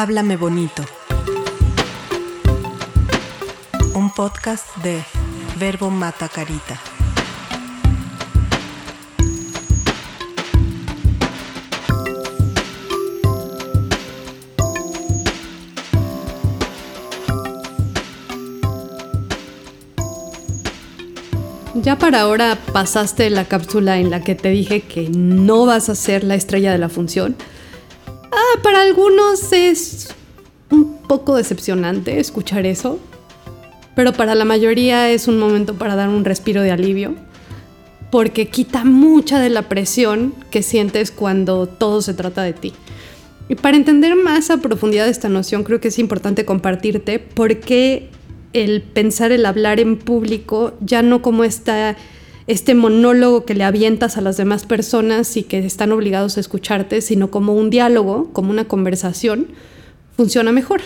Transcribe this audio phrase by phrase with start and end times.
[0.00, 0.84] Háblame bonito.
[3.94, 5.02] Un podcast de
[5.58, 6.80] Verbo Mata Carita.
[21.74, 25.96] Ya para ahora pasaste la cápsula en la que te dije que no vas a
[25.96, 27.34] ser la estrella de la función.
[28.30, 30.08] Ah, para algunos es
[30.70, 32.98] un poco decepcionante escuchar eso,
[33.94, 37.14] pero para la mayoría es un momento para dar un respiro de alivio,
[38.10, 42.72] porque quita mucha de la presión que sientes cuando todo se trata de ti.
[43.48, 48.10] Y para entender más a profundidad esta noción, creo que es importante compartirte por qué
[48.52, 51.96] el pensar el hablar en público, ya no como esta,
[52.48, 57.02] este monólogo que le avientas a las demás personas y que están obligados a escucharte,
[57.02, 59.48] sino como un diálogo, como una conversación,
[60.16, 60.80] funciona mejor.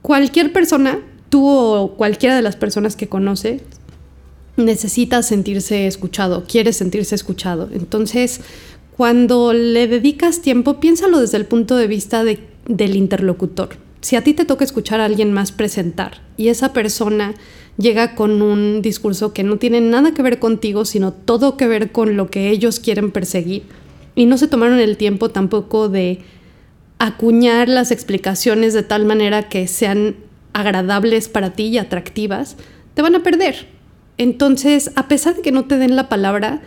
[0.00, 3.62] Cualquier persona, tú o cualquiera de las personas que conoce,
[4.56, 7.68] necesita sentirse escuchado, quiere sentirse escuchado.
[7.72, 8.42] Entonces,
[8.96, 14.34] cuando le dedicas tiempo, piénsalo desde el punto de vista del interlocutor si a ti
[14.34, 17.34] te toca escuchar a alguien más presentar y esa persona
[17.76, 21.92] llega con un discurso que no tiene nada que ver contigo, sino todo que ver
[21.92, 23.64] con lo que ellos quieren perseguir,
[24.14, 26.20] y no se tomaron el tiempo tampoco de
[26.98, 30.16] acuñar las explicaciones de tal manera que sean
[30.52, 32.56] agradables para ti y atractivas,
[32.94, 33.68] te van a perder.
[34.18, 36.60] Entonces, a pesar de que no te den la palabra,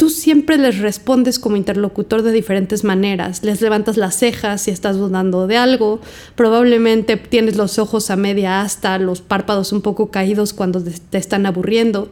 [0.00, 3.44] tú siempre les respondes como interlocutor de diferentes maneras.
[3.44, 6.00] Les levantas las cejas si estás dudando de algo,
[6.36, 11.44] probablemente tienes los ojos a media asta, los párpados un poco caídos cuando te están
[11.44, 12.08] aburriendo.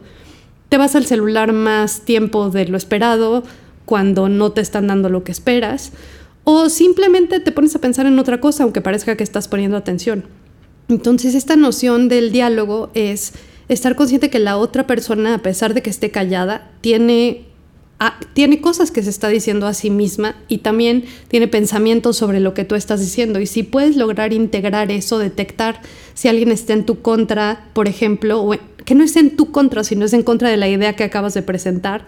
[0.69, 3.41] Te vas al celular más tiempo de lo esperado
[3.85, 5.91] cuando no te están dando lo que esperas.
[6.43, 10.25] O simplemente te pones a pensar en otra cosa aunque parezca que estás poniendo atención.
[10.89, 13.33] Entonces esta noción del diálogo es
[13.67, 17.48] estar consciente que la otra persona, a pesar de que esté callada, tiene
[18.01, 22.39] Ah, tiene cosas que se está diciendo a sí misma y también tiene pensamientos sobre
[22.39, 23.41] lo que tú estás diciendo.
[23.41, 25.81] Y si puedes lograr integrar eso, detectar
[26.13, 28.55] si alguien está en tu contra, por ejemplo, o
[28.85, 31.33] que no es en tu contra, sino es en contra de la idea que acabas
[31.33, 32.05] de presentar,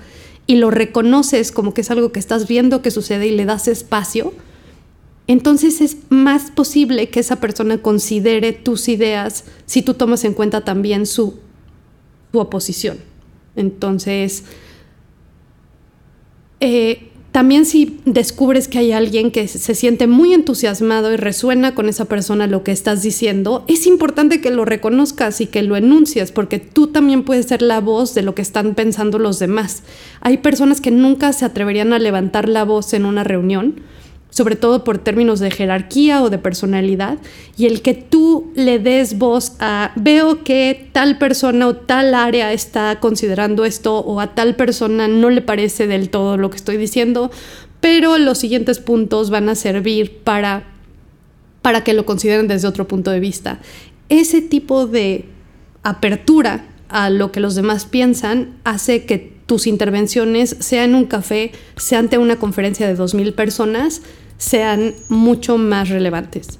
[0.47, 3.67] y lo reconoces como que es algo que estás viendo que sucede y le das
[3.67, 4.33] espacio,
[5.27, 10.61] entonces es más posible que esa persona considere tus ideas si tú tomas en cuenta
[10.63, 11.39] también su,
[12.31, 12.97] su oposición.
[13.55, 14.43] Entonces,
[16.61, 21.87] eh, también si descubres que hay alguien que se siente muy entusiasmado y resuena con
[21.87, 26.33] esa persona lo que estás diciendo, es importante que lo reconozcas y que lo enuncies,
[26.33, 29.83] porque tú también puedes ser la voz de lo que están pensando los demás.
[30.19, 33.75] Hay personas que nunca se atreverían a levantar la voz en una reunión,
[34.31, 37.19] sobre todo por términos de jerarquía o de personalidad,
[37.57, 42.51] y el que tú le des voz a, veo que tal persona o tal área
[42.51, 46.77] está considerando esto o a tal persona no le parece del todo lo que estoy
[46.77, 47.29] diciendo,
[47.81, 50.63] pero los siguientes puntos van a servir para,
[51.61, 53.59] para que lo consideren desde otro punto de vista.
[54.07, 55.25] Ese tipo de
[55.83, 61.51] apertura a lo que los demás piensan hace que tus intervenciones, sea en un café,
[61.75, 64.01] sea ante una conferencia de 2.000 personas,
[64.37, 66.57] sean mucho más relevantes.